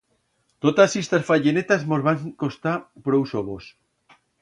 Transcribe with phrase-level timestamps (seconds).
[0.65, 2.75] Totas istas fayenetas mos van costar
[3.07, 3.73] prous sobos.